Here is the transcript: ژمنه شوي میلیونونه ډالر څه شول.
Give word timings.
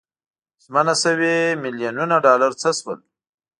ژمنه 0.63 0.93
شوي 1.03 1.35
میلیونونه 1.63 2.15
ډالر 2.25 2.51
څه 2.61 2.69
شول. 2.79 2.99